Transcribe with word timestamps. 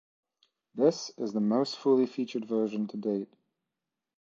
This 0.73 1.11
is 1.19 1.31
the 1.31 1.39
most 1.39 1.75
fully 1.77 2.07
featured 2.07 2.45
version 2.45 2.87
to 2.87 2.97
date. 2.97 3.31